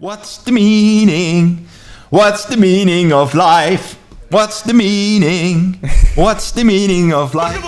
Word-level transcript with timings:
What's 0.00 0.42
the 0.44 0.52
meaning? 0.52 1.66
What's 2.08 2.46
the 2.46 2.56
meaning 2.56 3.12
of 3.12 3.34
life? 3.34 3.96
What's 4.30 4.62
the 4.62 4.72
meaning? 4.72 5.78
What's 6.14 6.52
the 6.52 6.64
meaning 6.64 7.12
of 7.14 7.34
life? 7.34 7.60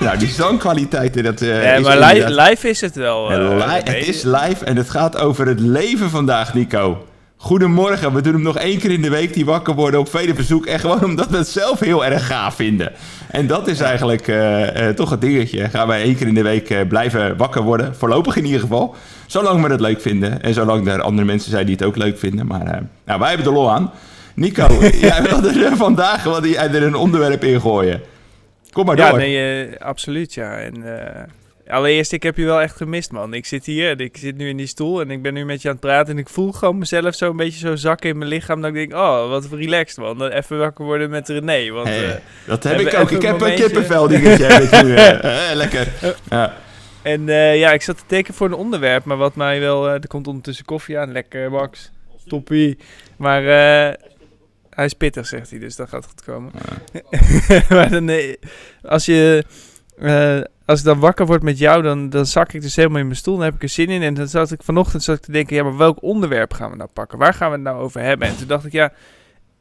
Nou, 0.00 0.18
die 0.18 0.28
zangkwaliteiten, 0.28 1.22
dat 1.22 1.40
uh, 1.42 1.62
Ja, 1.62 1.72
is 1.72 1.84
maar 1.84 2.14
li- 2.14 2.24
live 2.40 2.68
is 2.68 2.80
het 2.80 2.94
wel. 2.94 3.30
En 3.30 3.60
eh, 3.60 3.72
het 3.72 4.06
is 4.08 4.22
live 4.22 4.64
en 4.64 4.76
het 4.76 4.90
gaat 4.90 5.16
over 5.18 5.46
het 5.46 5.60
leven 5.60 6.10
vandaag, 6.10 6.54
Nico. 6.54 7.06
Goedemorgen, 7.36 8.14
we 8.14 8.20
doen 8.22 8.32
hem 8.32 8.42
nog 8.42 8.58
één 8.58 8.78
keer 8.78 8.90
in 8.90 9.02
de 9.02 9.10
week, 9.10 9.34
die 9.34 9.44
wakker 9.44 9.74
worden 9.74 10.00
op 10.00 10.10
vele 10.10 10.34
verzoek. 10.34 10.66
En 10.66 10.80
gewoon 10.80 11.04
omdat 11.04 11.28
we 11.28 11.36
het 11.36 11.48
zelf 11.48 11.80
heel 11.80 12.04
erg 12.04 12.26
gaaf 12.26 12.54
vinden. 12.54 12.92
En 13.32 13.46
dat 13.46 13.68
is 13.68 13.80
eigenlijk 13.80 14.28
eh, 14.28 14.88
eh, 14.88 14.94
toch 14.94 15.10
het 15.10 15.20
dingetje. 15.20 15.68
Gaan 15.68 15.86
wij 15.86 16.02
één 16.02 16.16
keer 16.16 16.26
in 16.26 16.34
de 16.34 16.42
week 16.42 16.70
eh, 16.70 16.86
blijven 16.88 17.36
wakker 17.36 17.62
worden. 17.62 17.94
Voorlopig 17.96 18.36
in 18.36 18.44
ieder 18.44 18.60
geval. 18.60 18.94
Zolang 19.26 19.62
we 19.62 19.70
het 19.70 19.80
leuk 19.80 20.00
vinden. 20.00 20.42
En 20.42 20.54
zolang 20.54 20.88
er 20.88 21.02
andere 21.02 21.26
mensen 21.26 21.50
zijn 21.50 21.66
die 21.66 21.74
het 21.74 21.84
ook 21.84 21.96
leuk 21.96 22.18
vinden. 22.18 22.46
Maar 22.46 22.82
nou, 23.04 23.18
wij 23.18 23.28
hebben 23.28 23.46
er 23.46 23.52
lol 23.52 23.70
aan. 23.70 23.90
Nico, 24.34 24.66
jij 25.08 25.22
wilde 25.22 25.64
er 25.64 25.76
vandaag 25.76 26.22
wilde 26.22 26.48
jij 26.48 26.68
er 26.70 26.82
een 26.82 26.94
onderwerp 26.94 27.44
in 27.44 27.60
gooien. 27.60 28.00
Kom 28.70 28.86
maar 28.86 28.96
Ja, 28.96 29.08
door. 29.08 29.18
nee, 29.18 29.66
eh, 29.66 29.80
absoluut, 29.86 30.34
ja. 30.34 30.52
En, 30.52 30.84
allereerst, 31.72 32.12
ik 32.12 32.22
heb 32.22 32.36
je 32.36 32.44
wel 32.44 32.60
echt 32.60 32.76
gemist, 32.76 33.12
man. 33.12 33.34
Ik 33.34 33.46
zit 33.46 33.64
hier, 33.64 34.00
ik 34.00 34.16
zit 34.16 34.36
nu 34.36 34.48
in 34.48 34.56
die 34.56 34.66
stoel 34.66 35.00
en 35.00 35.10
ik 35.10 35.22
ben 35.22 35.34
nu 35.34 35.44
met 35.44 35.62
je 35.62 35.68
aan 35.68 35.74
het 35.74 35.84
praten. 35.84 36.12
En 36.12 36.18
ik 36.18 36.28
voel 36.28 36.52
gewoon 36.52 36.78
mezelf 36.78 37.14
zo 37.14 37.30
een 37.30 37.36
beetje 37.36 37.58
zo 37.58 37.76
zakken 37.76 38.10
in 38.10 38.18
mijn 38.18 38.30
lichaam. 38.30 38.60
Dat 38.60 38.70
ik 38.70 38.76
denk, 38.76 38.92
oh, 38.92 39.28
wat 39.28 39.46
relaxed, 39.50 39.98
man. 39.98 40.18
Dan 40.18 40.30
Even 40.30 40.58
wakker 40.58 40.84
worden 40.84 41.10
met 41.10 41.28
René. 41.28 41.70
Want, 41.70 41.88
Hey, 41.88 42.04
eh, 42.04 42.20
dat 42.46 42.62
heb 42.62 42.80
ik 42.80 42.94
ook. 42.94 43.10
Ik 43.10 43.22
heb 43.22 43.40
een 43.40 43.54
kippenvel 43.54 44.08
dingetje. 44.08 44.44
heb 44.44 44.84
nu, 44.84 44.94
eh, 44.96 45.50
lekker. 45.54 45.88
Ja. 46.30 46.56
en 47.02 47.28
eh, 47.28 47.58
ja, 47.58 47.72
ik 47.72 47.82
zat 47.82 47.96
te 47.96 48.04
tekenen 48.06 48.36
voor 48.36 48.46
een 48.46 48.54
onderwerp. 48.54 49.04
Maar 49.04 49.16
wat 49.16 49.34
mij 49.34 49.60
wel... 49.60 49.88
er 49.88 50.06
komt 50.06 50.26
ondertussen 50.26 50.64
koffie 50.64 50.98
aan. 50.98 51.12
Lekker, 51.12 51.50
Max. 51.50 51.90
Toppie. 52.26 52.78
Maar 53.16 53.42
eh, 53.42 53.94
hij 54.70 54.84
is 54.84 54.94
pittig, 54.94 55.26
zegt 55.26 55.50
hij. 55.50 55.58
Dus 55.58 55.76
dat 55.76 55.88
gaat 55.88 56.06
goed 56.06 56.24
komen. 56.24 56.52
maar 57.68 57.90
dan, 57.90 58.36
als 58.82 59.06
je... 59.06 59.44
als 60.72 60.80
ik 60.80 60.86
dan 60.86 60.98
wakker 60.98 61.26
word 61.26 61.42
met 61.42 61.58
jou, 61.58 61.82
dan, 61.82 62.08
dan 62.10 62.26
zak 62.26 62.52
ik 62.52 62.62
dus 62.62 62.76
helemaal 62.76 62.98
in 62.98 63.06
mijn 63.06 63.18
stoel. 63.18 63.34
Dan 63.34 63.44
heb 63.44 63.54
ik 63.54 63.62
er 63.62 63.68
zin 63.68 63.88
in. 63.88 64.02
En 64.02 64.14
dan 64.14 64.28
zat 64.28 64.50
ik 64.50 64.62
vanochtend 64.62 65.02
zat 65.02 65.16
ik 65.16 65.22
te 65.22 65.32
denken, 65.32 65.56
ja, 65.56 65.62
maar 65.62 65.76
welk 65.76 66.02
onderwerp 66.02 66.52
gaan 66.52 66.70
we 66.70 66.76
nou 66.76 66.90
pakken? 66.92 67.18
Waar 67.18 67.34
gaan 67.34 67.48
we 67.48 67.54
het 67.54 67.64
nou 67.64 67.80
over 67.80 68.00
hebben? 68.00 68.28
En 68.28 68.36
toen 68.36 68.46
dacht 68.46 68.64
ik, 68.64 68.72
ja, 68.72 68.92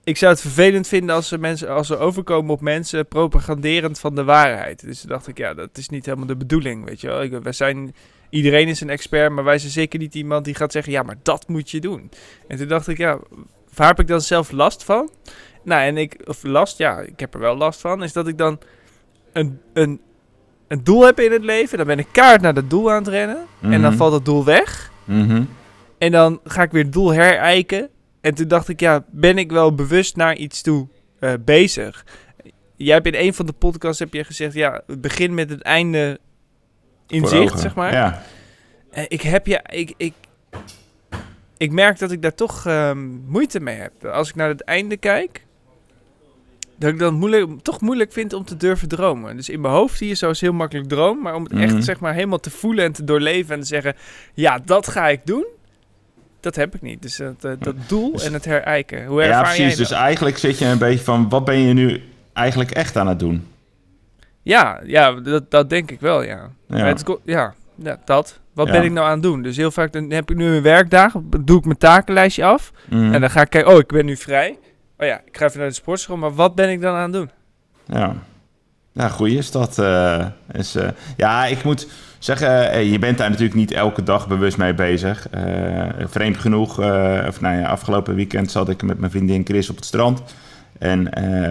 ik 0.04 0.18
zou 0.18 0.32
het 0.32 0.42
vervelend 0.42 0.88
vinden 0.88 1.16
als 1.16 1.28
ze 1.28 1.38
mensen, 1.38 1.70
als 1.70 1.88
ze 1.88 1.98
overkomen 1.98 2.52
op 2.52 2.62
mensen 2.62 3.08
propaganderend 3.08 4.00
van 4.00 4.16
de 4.16 4.24
waarheid. 4.24 4.86
Dus 4.86 5.00
toen 5.00 5.10
dacht 5.10 5.28
ik, 5.28 5.38
ja, 5.38 5.54
dat 5.54 5.78
is 5.78 5.90
niet 5.90 6.06
helemaal 6.06 6.28
de 6.28 6.36
bedoeling, 6.36 6.86
weet 6.86 7.02
je 7.02 7.08
wel. 7.08 7.22
Ik, 7.22 7.40
wij 7.44 7.52
zijn, 7.52 7.96
iedereen 8.30 8.68
is 8.68 8.82
een 8.82 8.90
expert, 8.90 9.32
maar 9.32 9.44
wij 9.44 9.60
zijn 9.60 9.72
zeker 9.72 10.00
niet 10.00 10.16
iemand 10.16 10.46
die 10.46 10.56
gaat 10.56 10.72
zeggen, 10.72 10.92
ja, 10.92 11.04
maar 11.04 11.18
dat 11.24 11.48
moet 11.48 11.70
je 11.70 11.80
doen. 11.80 12.12
En 12.48 12.58
toen 12.58 12.68
dacht 12.68 12.88
ik, 12.88 12.98
ja, 12.98 13.20
waar 13.74 13.88
heb 13.88 14.00
ik 14.00 14.08
dan 14.08 14.22
zelf 14.22 14.52
last 14.52 14.84
van? 14.84 15.10
Nou, 15.64 15.82
en 15.82 15.98
ik, 15.98 16.22
of 16.26 16.44
last, 16.44 16.78
ja, 16.78 17.00
ik 17.00 17.20
heb 17.20 17.34
er 17.34 17.40
wel 17.40 17.58
last 17.58 17.80
van, 17.80 18.04
is 18.04 18.14
dat 18.14 18.28
ik 18.28 18.38
dan 18.38 18.60
een, 19.34 19.60
een, 19.74 20.02
een 20.72 20.84
doel 20.84 21.06
heb 21.06 21.20
in 21.20 21.32
het 21.32 21.44
leven. 21.44 21.78
Dan 21.78 21.88
ben 21.88 22.00
ik 22.00 22.08
kaart 22.12 22.42
naar 22.42 22.54
dat 22.54 22.70
doel 22.70 22.92
aan 22.92 22.98
het 22.98 23.08
rennen. 23.08 23.46
En 23.62 23.72
dan 23.72 23.82
Mhm. 23.82 23.96
valt 23.96 24.12
dat 24.12 24.26
doel 24.26 24.46
weg. 24.46 24.92
Mhm. 25.04 25.44
En 25.98 26.12
dan 26.12 26.40
ga 26.44 26.62
ik 26.62 26.72
weer 26.72 26.84
het 26.84 26.94
doel 26.94 27.14
herijken. 27.14 27.90
En 28.22 28.34
toen 28.34 28.48
dacht 28.48 28.68
ik, 28.68 28.80
ja, 28.80 29.06
ben 29.12 29.38
ik 29.38 29.52
wel 29.52 29.76
bewust 29.76 30.16
naar 30.16 30.36
iets 30.36 30.62
toe 30.62 30.88
eh, 31.20 31.34
bezig? 31.46 32.06
Jij 32.76 32.94
hebt 32.96 33.08
in 33.08 33.16
een 33.16 33.34
van 33.34 33.46
de 33.46 33.54
podcasts 33.54 34.00
heb 34.00 34.14
je 34.14 34.24
gezegd, 34.24 34.54
ja, 34.54 34.82
begin 34.88 35.34
met 35.34 35.50
het 35.50 35.62
einde 35.62 36.20
in 37.08 37.28
zicht, 37.28 37.60
zeg 37.60 37.76
maar. 37.76 37.94
Ja. 37.94 38.22
Eh, 38.92 39.04
ik 39.08 39.22
heb 39.22 39.48
ja, 39.48 39.70
ik, 39.70 39.94
ik, 39.98 40.14
ik 41.58 41.72
merk 41.72 42.00
dat 42.00 42.12
ik 42.12 42.22
daar 42.22 42.36
toch 42.36 42.66
ehm, 42.66 43.08
moeite 43.28 43.60
mee 43.60 43.76
heb. 43.76 44.06
Als 44.06 44.30
ik 44.30 44.36
naar 44.36 44.48
het 44.50 44.64
einde 44.64 44.98
kijk, 44.98 45.46
dat 46.82 46.90
ik 46.90 47.00
dan 47.00 47.14
moeilijk, 47.14 47.48
toch 47.62 47.82
moeilijk 47.82 48.12
vind 48.12 48.34
om 48.34 48.46
te 48.46 48.58
durven 48.58 48.88
dromen. 48.88 49.36
Dus 49.36 49.50
in 49.50 49.62
mijn 49.62 49.74
hoofd 49.74 49.98
zie 49.98 50.08
je 50.08 50.14
zo 50.14 50.30
is 50.30 50.42
heel 50.42 50.54
makkelijk 50.54 50.88
droom, 50.90 51.22
maar 51.22 51.36
om 51.36 51.44
het 51.44 51.54
Mhm. 51.54 51.62
echt 51.62 51.84
zeg 51.84 52.00
maar 52.00 52.14
helemaal 52.14 52.40
te 52.40 52.50
voelen 52.50 52.86
en 52.86 52.92
te 52.92 53.04
doorleven 53.04 53.56
en 53.56 53.62
te 53.62 53.68
zeggen, 53.68 53.96
ja, 54.34 54.60
dat 54.66 54.88
ga 54.88 55.08
ik 55.08 55.20
doen. 55.26 55.46
Dat 56.40 56.56
heb 56.56 56.76
ik 56.76 56.82
niet. 56.82 57.02
Dus 57.02 57.16
dat, 57.18 57.44
eh, 57.46 57.52
dat 57.60 57.76
doel 57.88 58.12
Dus- 58.12 58.24
en 58.26 58.34
het 58.34 58.46
herijken. 58.46 59.06
Hoe 59.06 59.22
ja, 59.22 59.28
ervaar 59.28 59.44
precies. 59.44 59.58
jij 59.68 59.76
Dus 59.76 59.90
dat? 59.90 59.98
eigenlijk 60.00 60.38
zit 60.38 60.58
je 60.58 60.66
een 60.66 60.78
beetje 60.78 61.04
van, 61.04 61.30
wat 61.30 61.46
ben 61.46 61.60
je 61.60 61.74
nu 61.74 62.02
eigenlijk 62.34 62.72
echt 62.72 62.98
aan 62.98 63.08
het 63.08 63.20
doen? 63.20 63.48
Ja, 64.42 64.80
ja 64.86 65.12
dat, 65.12 65.52
dat 65.52 65.70
denk 65.70 65.92
ik 65.92 66.00
wel, 66.00 66.24
ja. 66.24 66.50
Ja. 66.68 66.86
Het 66.86 67.04
ja, 67.24 67.54
ja, 67.76 68.00
dat. 68.06 68.40
Wat 68.54 68.68
Ja. 68.68 68.74
ben 68.74 68.84
ik 68.84 68.92
nou 68.92 69.06
aan 69.08 69.14
het 69.14 69.22
doen? 69.24 69.42
Dus 69.42 69.58
heel 69.58 69.72
vaak 69.72 69.92
dan 69.94 70.12
heb 70.12 70.32
ik 70.32 70.38
nu 70.38 70.46
een 70.46 70.62
werkdag, 70.62 71.14
doe 71.42 71.58
ik 71.58 71.66
mijn 71.66 71.78
takenlijstje 71.78 72.44
af. 72.46 72.72
Mhm. 72.90 73.14
En 73.14 73.22
dan 73.22 73.30
ga 73.30 73.42
ik 73.42 73.50
kijken, 73.50 73.72
oh, 73.74 73.80
ik 73.80 73.88
ben 73.88 74.06
nu 74.06 74.18
vrij. 74.18 74.58
Oh 75.02 75.08
ja, 75.08 75.22
ik 75.26 75.38
ga 75.38 75.46
even 75.46 75.60
naar 75.60 75.68
de 75.68 75.74
sportschool, 75.74 76.18
maar 76.18 76.36
wat 76.36 76.56
ben 76.56 76.70
ik 76.70 76.82
dan 76.82 76.96
aan 76.96 77.02
het 77.02 77.14
doen? 77.14 77.30
Ja. 77.86 78.16
Ja, 78.94 79.08
goeie 79.08 79.38
is 79.38 79.52
dat. 79.52 79.80
eh, 79.80 80.26
is, 80.52 80.76
eh, 80.76 80.88
ja, 81.18 81.46
ik 81.46 81.64
moet 81.64 81.88
zeggen, 82.20 82.72
eh, 82.72 82.92
je 82.92 83.00
bent 83.00 83.18
daar 83.18 83.30
natuurlijk 83.30 83.56
niet 83.56 83.72
elke 83.72 84.04
dag 84.04 84.28
bewust 84.28 84.58
mee 84.58 84.74
bezig. 84.74 85.28
Vreemd 86.06 86.38
genoeg, 86.38 86.80
of 87.28 87.42
nou 87.42 87.60
ja, 87.60 87.68
afgelopen 87.68 88.16
weekend 88.16 88.52
zat 88.52 88.70
ik 88.70 88.82
met 88.82 89.00
mijn 89.00 89.12
vriendin 89.12 89.46
Chris 89.46 89.70
op 89.70 89.76
het 89.76 89.86
strand. 89.86 90.22
En 90.80 91.04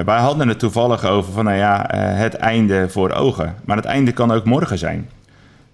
wij 0.04 0.18
hadden 0.18 0.48
het 0.48 0.58
toevallig 0.58 1.04
over 1.04 1.32
van, 1.32 1.44
nou 1.44 1.56
ja, 1.56 1.86
het 1.96 2.34
einde 2.34 2.88
voor 2.88 3.10
ogen. 3.10 3.54
Maar 3.64 3.76
het 3.76 3.84
einde 3.84 4.12
kan 4.12 4.30
ook 4.30 4.44
morgen 4.44 4.78
zijn. 4.78 5.08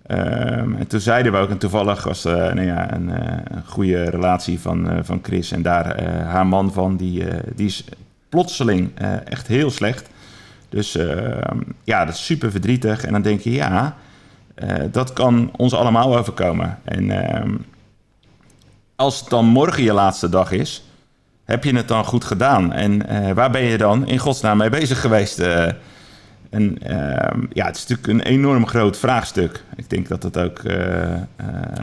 Ehm, 0.06 0.74
en 0.74 0.86
toen 0.86 1.00
zeiden 1.00 1.32
we 1.32 1.38
ook, 1.38 1.50
en 1.50 1.58
toevallig 1.58 2.04
was 2.04 2.24
eh, 2.24 2.34
nou 2.34 2.62
ja, 2.62 2.94
een, 2.94 3.10
eh, 3.10 3.38
een 3.44 3.66
goede 3.66 4.04
relatie 4.04 4.60
van, 4.60 4.90
eh, 4.90 4.98
van 5.02 5.18
Chris 5.22 5.52
en 5.52 5.62
daar 5.62 6.02
haar 6.24 6.46
man 6.46 6.72
van, 6.72 6.96
die, 6.96 7.24
die 7.54 7.66
is 7.66 7.84
plotseling 8.28 8.98
echt 9.24 9.46
heel 9.46 9.70
slecht. 9.70 10.08
Dus 10.68 10.96
ehm, 10.96 11.58
ja, 11.84 12.04
dat 12.04 12.14
is 12.14 12.24
super 12.24 12.50
verdrietig. 12.50 13.04
En 13.04 13.12
dan 13.12 13.22
denk 13.22 13.40
je, 13.40 13.52
ja, 13.52 13.96
dat 14.90 15.12
kan 15.12 15.50
ons 15.56 15.74
allemaal 15.74 16.16
overkomen. 16.16 16.78
En 16.84 17.10
ehm, 17.10 17.54
als 18.96 19.20
het 19.20 19.28
dan 19.28 19.44
morgen 19.44 19.82
je 19.82 19.92
laatste 19.92 20.28
dag 20.28 20.50
is, 20.50 20.84
heb 21.44 21.64
je 21.64 21.76
het 21.76 21.88
dan 21.88 22.04
goed 22.04 22.24
gedaan? 22.24 22.72
En 22.72 23.06
waar 23.34 23.50
ben 23.50 23.62
je 23.62 23.78
dan 23.78 24.06
in 24.06 24.18
godsnaam 24.18 24.56
mee 24.56 24.70
bezig 24.70 25.00
geweest? 25.00 25.42
En 26.56 26.78
ehm, 26.82 27.40
ja, 27.52 27.66
het 27.66 27.76
is 27.76 27.86
natuurlijk 27.86 28.08
een 28.08 28.32
enorm 28.32 28.66
groot 28.66 28.98
vraagstuk. 28.98 29.62
Ik 29.76 29.90
denk 29.90 30.08
dat 30.08 30.22
het 30.22 30.38
ook, 30.38 30.58
eh, 30.58 31.12
eh, 31.12 31.18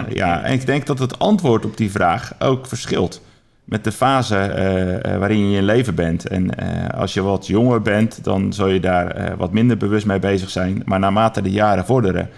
ja, 0.10 0.44
en 0.44 0.54
ik 0.54 0.66
denk 0.66 0.86
dat 0.86 1.00
het 1.00 1.20
antwoord 1.20 1.66
op 1.66 1.78
die 1.78 1.92
vraag 1.92 2.34
ook 2.40 2.68
verschilt 2.68 3.22
met 3.64 3.84
de 3.84 3.92
fase 3.92 4.38
eh, 4.38 5.18
waarin 5.18 5.38
je 5.40 5.46
in 5.46 5.52
je 5.52 5.62
leven 5.62 5.96
bent. 5.96 6.28
En 6.28 6.56
als 6.94 7.14
je 7.14 7.22
wat 7.22 7.48
jonger 7.48 7.82
bent, 7.82 8.24
dan 8.24 8.54
zul 8.54 8.68
je 8.68 8.80
daar 8.80 9.38
wat 9.38 9.52
minder 9.52 9.78
bewust 9.78 10.06
mee 10.06 10.20
bezig 10.20 10.50
zijn. 10.50 10.82
Maar 10.86 11.00
naarmate 11.00 11.42
de 11.42 11.52
jaren 11.52 11.86
vorderen, 11.86 12.30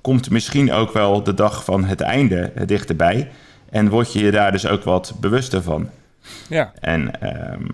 komt 0.00 0.30
misschien 0.30 0.72
ook 0.72 0.92
wel 0.92 1.22
de 1.22 1.34
dag 1.34 1.64
van 1.64 1.84
het 1.84 2.00
einde 2.00 2.52
dichterbij. 2.66 3.30
En 3.70 3.88
word 3.88 4.12
je 4.12 4.24
je 4.24 4.30
daar 4.30 4.52
dus 4.52 4.66
ook 4.66 4.84
wat 4.84 5.14
bewuster 5.20 5.62
van. 5.62 5.88
Ja. 6.48 6.72
En 6.80 7.20
ehm, 7.20 7.64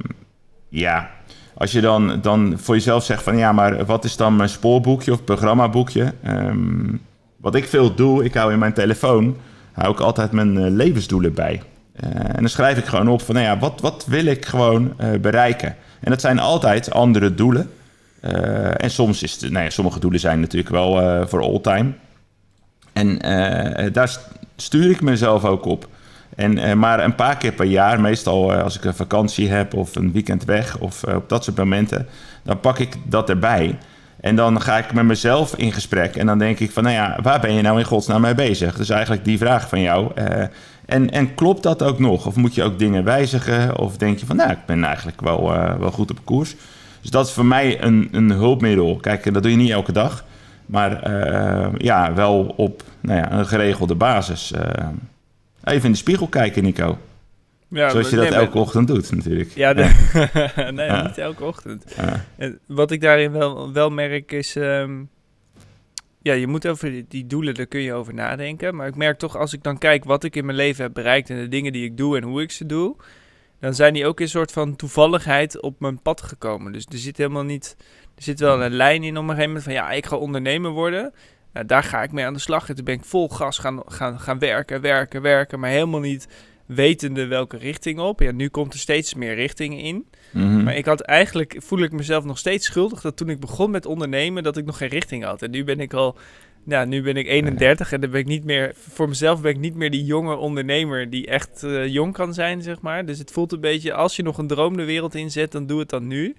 ja, 0.68 1.10
als 1.56 1.72
je 1.72 1.80
dan, 1.80 2.18
dan 2.22 2.54
voor 2.56 2.74
jezelf 2.74 3.04
zegt 3.04 3.22
van 3.22 3.36
ja, 3.36 3.52
maar 3.52 3.84
wat 3.84 4.04
is 4.04 4.16
dan 4.16 4.36
mijn 4.36 4.48
spoorboekje 4.48 5.12
of 5.12 5.24
programmaboekje? 5.24 6.14
Ehm, 6.22 6.96
wat 7.36 7.54
ik 7.54 7.64
veel 7.68 7.94
doe, 7.94 8.24
ik 8.24 8.34
hou 8.34 8.52
in 8.52 8.58
mijn 8.58 8.72
telefoon, 8.72 9.36
hou 9.72 9.92
ik 9.92 10.00
altijd 10.00 10.32
mijn 10.32 10.58
eh, 10.58 10.70
levensdoelen 10.70 11.34
bij. 11.34 11.62
Eh, 11.92 12.10
en 12.10 12.36
dan 12.36 12.48
schrijf 12.48 12.78
ik 12.78 12.84
gewoon 12.84 13.08
op 13.08 13.22
van 13.22 13.34
nou 13.34 13.46
ja, 13.46 13.58
wat, 13.58 13.80
wat 13.80 14.04
wil 14.08 14.24
ik 14.24 14.44
gewoon 14.44 14.92
eh, 14.96 15.10
bereiken? 15.20 15.76
En 16.00 16.10
dat 16.10 16.20
zijn 16.20 16.38
altijd 16.38 16.90
andere 16.90 17.34
doelen. 17.34 17.70
En 18.76 18.90
soms 18.90 19.22
is 19.22 19.40
het, 19.40 19.50
nou 19.50 19.64
ja, 19.64 19.70
sommige 19.70 20.00
doelen 20.00 20.20
zijn 20.20 20.40
natuurlijk 20.40 20.70
wel 20.70 21.26
voor 21.28 21.42
all 21.42 21.60
time. 21.60 21.92
En 22.92 23.18
daar 23.92 24.08
st- 24.08 24.28
stuur 24.56 24.90
ik 24.90 25.00
mezelf 25.00 25.44
ook 25.44 25.64
op. 25.64 25.88
En, 26.34 26.58
eh, 26.58 26.74
maar 26.74 27.04
een 27.04 27.14
paar 27.14 27.36
keer 27.36 27.52
per 27.52 27.66
jaar, 27.66 28.00
meestal 28.00 28.52
eh, 28.52 28.62
als 28.62 28.76
ik 28.76 28.84
een 28.84 28.94
vakantie 28.94 29.48
heb 29.50 29.74
of 29.74 29.96
een 29.96 30.12
weekend 30.12 30.44
weg 30.44 30.78
of 30.78 31.02
eh, 31.02 31.14
op 31.14 31.28
dat 31.28 31.44
soort 31.44 31.56
momenten, 31.56 32.06
dan 32.42 32.60
pak 32.60 32.78
ik 32.78 32.96
dat 33.04 33.28
erbij. 33.28 33.78
En 34.20 34.36
dan 34.36 34.60
ga 34.60 34.78
ik 34.78 34.92
met 34.92 35.04
mezelf 35.04 35.56
in 35.56 35.72
gesprek 35.72 36.16
en 36.16 36.26
dan 36.26 36.38
denk 36.38 36.58
ik 36.58 36.70
van, 36.70 36.82
nou 36.82 36.94
ja, 36.94 37.18
waar 37.22 37.40
ben 37.40 37.52
je 37.52 37.62
nou 37.62 37.78
in 37.78 37.84
godsnaam 37.84 38.20
mee 38.20 38.34
bezig? 38.34 38.76
Dus 38.76 38.88
eigenlijk 38.88 39.24
die 39.24 39.38
vraag 39.38 39.68
van 39.68 39.80
jou. 39.80 40.10
en, 40.86 41.10
en 41.10 41.34
klopt 41.34 41.62
dat 41.62 41.82
ook 41.82 41.98
nog? 41.98 42.26
Of 42.26 42.36
moet 42.36 42.54
je 42.54 42.62
ook 42.62 42.78
dingen 42.78 43.04
wijzigen? 43.04 43.78
Of 43.78 43.96
denk 43.96 44.18
je 44.18 44.26
van, 44.26 44.36
nou, 44.36 44.50
ik 44.50 44.66
ben 44.66 44.84
eigenlijk 44.84 45.20
wel, 45.20 45.50
wel 45.78 45.90
goed 45.90 46.10
op 46.10 46.18
koers? 46.24 46.56
Dus 47.00 47.10
dat 47.10 47.26
is 47.26 47.32
voor 47.32 47.46
mij 47.46 47.82
een, 47.82 48.08
een 48.12 48.30
hulpmiddel. 48.30 48.96
Kijk, 48.96 49.32
dat 49.32 49.42
doe 49.42 49.52
je 49.52 49.58
niet 49.58 49.70
elke 49.70 49.92
dag. 49.92 50.24
Maar 50.66 51.10
ja, 51.78 52.14
wel 52.14 52.54
op 52.56 52.82
nou 53.00 53.18
ja, 53.18 53.32
een 53.32 53.46
geregelde 53.46 53.94
basis. 53.94 54.52
Even 55.64 55.84
in 55.84 55.90
de 55.92 55.96
spiegel 55.98 56.28
kijken, 56.28 56.62
Nico. 56.62 56.98
ja 57.68 57.88
Zoals 57.90 58.10
je 58.10 58.16
dat 58.16 58.28
nee, 58.28 58.38
elke 58.38 58.52
maar- 58.54 58.62
ochtend 58.62 58.86
doet, 58.88 59.12
natuurlijk. 59.12 59.50
Ja, 59.50 59.74
de- 59.74 59.90
nee, 60.74 60.86
Ja. 60.86 61.02
niet 61.06 61.18
elke 61.18 61.44
ochtend. 61.44 61.94
Ja. 61.96 62.24
Wat 62.66 62.90
ik 62.90 63.00
daarin 63.00 63.32
wel, 63.32 63.72
wel 63.72 63.90
merk 63.90 64.32
is... 64.32 64.56
ehm, 64.56 65.02
ja, 66.22 66.32
je 66.32 66.46
moet 66.46 66.66
over 66.66 67.04
die 67.08 67.26
doelen, 67.26 67.54
daar 67.54 67.66
kun 67.66 67.80
je 67.80 67.92
over 67.92 68.14
nadenken. 68.14 68.74
Maar 68.76 68.86
ik 68.86 68.96
merk 68.96 69.18
toch, 69.18 69.36
als 69.36 69.52
ik 69.52 69.62
dan 69.62 69.78
kijk 69.78 70.04
wat 70.04 70.24
ik 70.24 70.36
in 70.36 70.44
mijn 70.44 70.56
leven 70.56 70.82
heb 70.84 70.94
bereikt 70.94 71.30
en 71.30 71.36
de 71.36 71.48
dingen 71.48 71.72
die 71.72 71.84
ik 71.84 71.96
doe 71.96 72.16
en 72.16 72.22
hoe 72.22 72.42
ik 72.42 72.50
ze 72.50 72.66
doe, 72.66 72.96
dan 73.60 73.74
zijn 73.74 73.92
die 73.94 74.06
ook 74.06 74.20
een 74.20 74.28
soort 74.28 74.52
van 74.52 74.76
toevalligheid 74.76 75.60
op 75.60 75.80
mijn 75.80 76.02
pad 76.02 76.22
gekomen. 76.22 76.72
Dus 76.72 76.86
er 76.92 76.98
zit 76.98 77.16
helemaal 77.16 77.42
niet, 77.44 77.76
er 78.16 78.22
zit 78.22 78.40
wel 78.40 78.62
een 78.62 78.72
lijn 78.72 79.02
in 79.02 79.16
op 79.16 79.22
een 79.22 79.28
gegeven 79.28 79.46
moment 79.46 79.64
van 79.64 79.72
ja, 79.72 79.90
ik 79.90 80.06
ga 80.06 80.16
ondernemer 80.16 80.70
worden. 80.70 81.12
Nou, 81.54 81.66
daar 81.66 81.82
ga 81.82 82.02
ik 82.02 82.12
mee 82.12 82.24
aan 82.24 82.32
de 82.32 82.38
slag. 82.38 82.68
En 82.68 82.74
toen 82.74 82.84
ben 82.84 82.94
ik 82.94 83.04
vol 83.04 83.28
gas 83.28 83.58
gaan, 83.58 83.82
gaan, 83.86 84.20
gaan 84.20 84.38
werken, 84.38 84.80
werken, 84.80 85.22
werken, 85.22 85.60
maar 85.60 85.70
helemaal 85.70 86.00
niet 86.00 86.28
wetende 86.66 87.26
welke 87.26 87.56
richting 87.56 87.98
op. 87.98 88.20
Ja, 88.20 88.32
nu 88.32 88.48
komt 88.48 88.72
er 88.72 88.78
steeds 88.78 89.14
meer 89.14 89.34
richtingen 89.34 89.78
in. 89.78 90.06
Mhm. 90.30 90.62
Maar 90.62 90.76
ik 90.76 90.84
had 90.84 91.00
eigenlijk, 91.00 91.56
voel 91.58 91.78
ik 91.78 91.92
mezelf 91.92 92.24
nog 92.24 92.38
steeds 92.38 92.66
schuldig 92.66 93.00
dat 93.00 93.16
toen 93.16 93.30
ik 93.30 93.40
begon 93.40 93.70
met 93.70 93.86
ondernemen, 93.86 94.42
dat 94.42 94.56
ik 94.56 94.64
nog 94.64 94.76
geen 94.76 94.88
richting 94.88 95.24
had. 95.24 95.42
En 95.42 95.50
nu 95.50 95.64
ben 95.64 95.80
ik 95.80 95.92
al, 95.92 96.16
nou, 96.64 96.86
nu 96.86 97.02
ben 97.02 97.16
ik 97.16 97.26
31 97.26 97.92
en 97.92 98.00
dan 98.00 98.10
ben 98.10 98.20
ik 98.20 98.26
niet 98.26 98.44
meer, 98.44 98.72
voor 98.76 99.08
mezelf 99.08 99.40
ben 99.40 99.50
ik 99.50 99.58
niet 99.58 99.74
meer 99.74 99.90
die 99.90 100.04
jonge 100.04 100.36
ondernemer 100.36 101.10
die 101.10 101.26
echt 101.26 101.62
eh, 101.62 101.86
jong 101.86 102.12
kan 102.12 102.34
zijn, 102.34 102.62
zeg 102.62 102.80
maar. 102.80 103.06
Dus 103.06 103.18
het 103.18 103.30
voelt 103.30 103.52
een 103.52 103.60
beetje, 103.60 103.92
als 103.92 104.16
je 104.16 104.22
nog 104.22 104.38
een 104.38 104.46
droom 104.46 104.76
de 104.76 104.84
wereld 104.84 105.14
inzet, 105.14 105.52
dan 105.52 105.66
doe 105.66 105.78
het 105.78 105.88
dan 105.88 106.06
nu. 106.06 106.34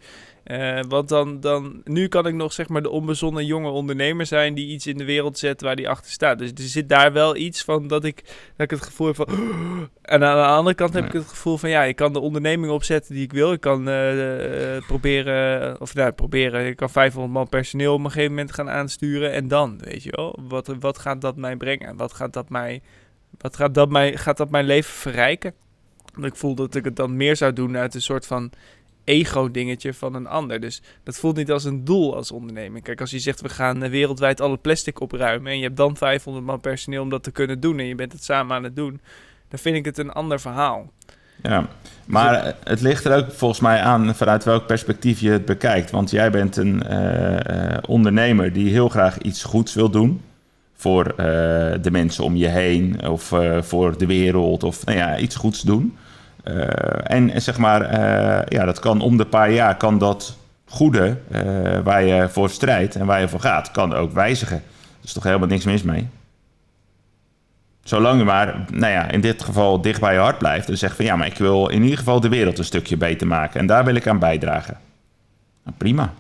Eh, 0.46 0.80
want 0.88 1.10
dan, 1.10 1.40
dan, 1.40 1.82
nu 1.84 2.08
kan 2.08 2.28
ik 2.28 2.34
nog 2.34 2.54
zeg 2.54 2.68
maar 2.68 2.82
de 2.82 2.90
onbezonnen 2.90 3.46
jonge 3.46 3.70
ondernemer 3.70 4.26
zijn 4.26 4.54
die 4.54 4.68
iets 4.68 4.88
in 4.88 4.98
de 4.98 5.06
wereld 5.06 5.38
zet 5.38 5.62
waar 5.62 5.76
die 5.76 5.90
achter 5.90 6.12
staat. 6.12 6.40
Dus 6.40 6.52
er 6.52 6.64
zit 6.64 6.90
daar 6.90 7.14
wel 7.14 7.36
iets 7.36 7.64
van 7.64 7.88
dat 7.88 8.04
ik, 8.04 8.24
dat 8.56 8.66
ik 8.66 8.70
het 8.70 8.82
gevoel 8.82 9.08
heb 9.08 9.16
van. 9.16 9.28
En 10.02 10.24
aan 10.24 10.38
de 10.38 10.56
andere 10.56 10.76
kant 10.76 10.94
heb 10.94 11.06
ik 11.06 11.12
het 11.12 11.28
gevoel 11.28 11.58
van 11.58 11.70
ja, 11.70 11.84
ik 11.84 11.96
kan 11.96 12.14
de 12.14 12.20
onderneming 12.20 12.72
opzetten 12.72 13.14
die 13.14 13.24
ik 13.24 13.34
wil. 13.34 13.52
Ik 13.52 13.62
kan 13.62 13.88
eh, 13.88 14.76
eh, 14.76 14.84
proberen, 14.86 15.82
of 15.82 15.94
nou, 15.94 16.12
proberen, 16.12 16.66
ik 16.66 16.76
kan 16.76 16.90
500 16.90 17.34
man 17.34 17.50
personeel 17.50 17.94
op 17.94 18.00
een 18.00 18.12
gegeven 18.12 18.30
moment 18.30 18.54
gaan 18.54 18.70
aansturen. 18.70 19.32
En 19.32 19.48
dan, 19.48 19.78
weet 19.84 20.04
je 20.04 20.12
wel, 20.16 20.40
wat, 20.48 20.76
wat 20.80 20.98
gaat 20.98 21.22
dat 21.22 21.36
mij 21.36 21.56
brengen? 21.56 21.98
Wat 21.98 22.14
gaat 22.14 22.34
dat 22.34 22.50
mij, 22.50 22.82
wat 23.38 23.56
gaat 23.56 23.74
dat 23.74 23.90
mij, 23.90 24.18
gaat 24.18 24.38
dat 24.38 24.50
mijn 24.50 24.66
leven 24.66 24.94
verrijken? 24.94 25.54
Want 26.14 26.26
ik 26.26 26.36
voel 26.36 26.56
dat 26.56 26.76
ik 26.76 26.84
het 26.84 26.96
dan 26.96 27.16
meer 27.16 27.36
zou 27.36 27.54
doen 27.54 27.78
uit 27.78 27.96
een 27.96 28.02
soort 28.02 28.28
van 28.28 28.52
ego-dingetje 29.06 29.94
van 29.94 30.16
een 30.16 30.28
ander. 30.28 30.60
Dus 30.60 30.82
dat 31.04 31.18
voelt 31.18 31.36
niet 31.36 31.52
als 31.52 31.64
een 31.64 31.86
doel 31.86 32.16
als 32.16 32.32
onderneming. 32.32 32.84
Kijk, 32.84 33.02
als 33.02 33.12
je 33.12 33.20
zegt 33.20 33.42
we 33.42 33.50
gaan 33.50 33.84
eh, 33.84 33.90
wereldwijd 33.90 34.42
alle 34.42 34.58
plastic 34.58 35.00
opruimen 35.00 35.52
en 35.52 35.58
je 35.58 35.64
hebt 35.64 35.78
dan 35.78 35.98
500 35.98 36.46
man 36.46 36.60
personeel 36.60 37.02
om 37.02 37.10
dat 37.10 37.24
te 37.24 37.32
kunnen 37.32 37.60
doen 37.60 37.80
en 37.80 37.86
je 37.86 37.96
bent 37.96 38.12
het 38.12 38.24
samen 38.24 38.56
aan 38.56 38.64
het 38.64 38.76
doen, 38.76 39.02
dan 39.50 39.60
vind 39.60 39.76
ik 39.76 39.86
het 39.86 39.98
een 39.98 40.12
ander 40.12 40.40
verhaal. 40.40 40.92
Ja, 41.44 41.68
maar 42.06 42.56
het 42.64 42.82
ligt 42.82 43.06
er 43.06 43.18
ook 43.18 43.32
volgens 43.32 43.60
mij 43.60 43.82
aan 43.82 44.16
vanuit 44.16 44.44
welk 44.44 44.66
perspectief 44.66 45.20
je 45.20 45.30
het 45.30 45.46
bekijkt. 45.46 45.92
Want 45.92 46.10
jij 46.12 46.32
bent 46.32 46.58
een 46.58 46.84
eh, 46.84 47.74
eh, 47.74 47.78
ondernemer 47.88 48.54
die 48.54 48.70
heel 48.70 48.90
graag 48.90 49.18
iets 49.18 49.44
goeds 49.44 49.74
wil 49.74 49.90
doen. 49.90 50.22
Voor 50.76 51.06
eh, 51.06 51.16
de 51.82 51.92
mensen 51.92 52.24
om 52.24 52.36
je 52.36 52.48
heen 52.48 53.08
of 53.08 53.32
eh, 53.32 53.62
voor 53.62 53.98
de 53.98 54.06
wereld 54.06 54.64
of 54.64 54.86
nou 54.86 54.98
ja, 54.98 55.18
iets 55.18 55.36
goeds 55.36 55.62
doen. 55.62 55.98
Eh, 56.46 57.16
en, 57.16 57.30
en 57.30 57.42
zeg 57.42 57.58
maar, 57.58 57.82
eh, 57.82 58.58
ja, 58.58 58.66
dat 58.66 58.80
kan 58.80 59.02
om 59.02 59.18
de 59.18 59.26
paar 59.26 59.52
jaar 59.52 59.78
kan 59.78 59.98
dat 59.98 60.38
goede 60.66 61.18
eh, 61.32 61.80
waar 61.84 62.04
je 62.04 62.30
voor 62.30 62.50
strijdt 62.50 62.96
en 62.96 63.06
waar 63.06 63.20
je 63.20 63.28
voor 63.28 63.40
gaat, 63.40 63.72
kan 63.72 63.94
ook 63.94 64.12
wijzigen. 64.12 64.58
Er 64.58 65.04
is 65.04 65.14
toch 65.14 65.24
helemaal 65.24 65.48
niks 65.48 65.66
mis 65.66 65.84
mee. 65.84 66.08
Zolang 67.84 68.20
je 68.20 68.26
maar, 68.26 68.66
nou 68.72 68.92
ja, 68.92 69.10
in 69.10 69.22
dit 69.22 69.44
geval 69.44 69.82
dicht 69.82 70.00
bij 70.00 70.14
je 70.14 70.20
hart 70.20 70.38
blijft. 70.38 70.70
En 70.70 70.78
zegt 70.78 70.96
van 70.96 71.06
ja, 71.06 71.16
maar 71.16 71.28
ik 71.28 71.38
wil 71.38 71.68
in 71.68 71.82
ieder 71.84 71.98
geval 71.98 72.20
de 72.20 72.30
wereld 72.30 72.58
een 72.58 72.66
stukje 72.66 72.98
beter 72.98 73.28
maken. 73.28 73.60
En 73.60 73.66
daar 73.66 73.86
wil 73.86 73.96
ik 73.96 74.08
aan 74.08 74.20
bijdragen. 74.20 74.78
Nou, 75.64 75.78
prima. 75.78 76.14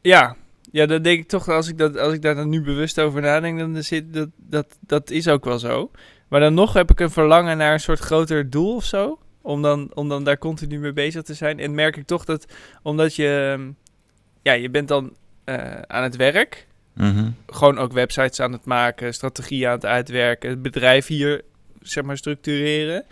Ja, 0.00 0.36
ja, 0.72 0.86
dan 0.86 1.02
denk 1.02 1.18
ik 1.20 1.28
toch, 1.28 1.48
als 1.48 1.68
ik, 1.68 1.78
dat, 1.78 1.98
als 1.98 2.12
ik 2.12 2.22
daar 2.22 2.34
dan 2.34 2.48
nu 2.48 2.62
bewust 2.62 3.00
over 3.00 3.20
nadenk, 3.20 3.58
dan 3.58 3.82
zit 3.82 4.12
dat, 4.12 4.28
dat, 4.36 4.78
dat 4.80 5.10
is 5.10 5.28
ook 5.28 5.44
wel 5.44 5.58
zo. 5.58 5.90
Maar 6.28 6.40
dan 6.40 6.54
nog 6.54 6.72
heb 6.72 6.90
ik 6.90 7.00
een 7.00 7.10
verlangen 7.10 7.56
naar 7.56 7.72
een 7.72 7.80
soort 7.80 7.98
groter 7.98 8.50
doel 8.50 8.74
of 8.74 8.84
zo. 8.84 9.18
Om 9.42 9.62
dan, 9.62 9.90
om 9.94 10.08
dan 10.08 10.24
daar 10.24 10.38
continu 10.38 10.78
mee 10.78 10.92
bezig 10.92 11.22
te 11.22 11.34
zijn. 11.34 11.58
En 11.58 11.74
merk 11.74 11.96
ik 11.96 12.06
toch 12.06 12.24
dat, 12.24 12.46
omdat 12.82 13.14
je, 13.14 13.56
ehm, 13.58 13.70
ja, 14.42 14.52
je 14.52 14.70
bent 14.70 14.88
dan 14.88 15.16
eh, 15.44 15.80
aan 15.80 16.02
het 16.02 16.16
werk. 16.16 16.66
Mhm. 16.92 17.30
Gewoon 17.46 17.78
ook 17.78 17.92
websites 17.92 18.40
aan 18.40 18.52
het 18.52 18.64
maken, 18.64 19.14
strategieën 19.14 19.68
aan 19.68 19.74
het 19.74 19.86
uitwerken, 19.86 20.50
het 20.50 20.62
bedrijf 20.62 21.06
hier, 21.06 21.42
zeg 21.80 22.04
maar, 22.04 22.16
structureren. 22.16 23.04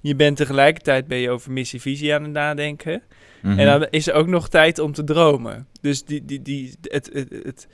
Je 0.00 0.16
bent 0.16 0.36
tegelijkertijd 0.36 1.06
ben 1.06 1.18
je 1.18 1.30
over 1.30 1.52
missie-visie 1.52 2.14
aan 2.14 2.22
het 2.22 2.32
nadenken. 2.32 3.02
En 3.42 3.66
dan 3.66 3.86
is 3.90 4.06
er 4.08 4.14
ook 4.14 4.26
nog 4.26 4.48
tijd 4.48 4.78
om 4.78 4.92
te 4.92 5.04
dromen. 5.04 5.66
Dus 5.80 6.04
die, 6.04 6.24
die, 6.24 6.42
die, 6.42 6.74
het, 6.82 7.10
het, 7.12 7.28
het, 7.42 7.66